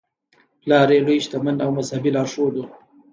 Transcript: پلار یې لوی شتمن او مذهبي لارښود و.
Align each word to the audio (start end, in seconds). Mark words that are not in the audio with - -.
پلار 0.61 0.89
یې 0.93 0.99
لوی 1.05 1.17
شتمن 1.25 1.57
او 1.65 1.69
مذهبي 1.77 2.11
لارښود 2.15 2.53
و. 2.57 2.61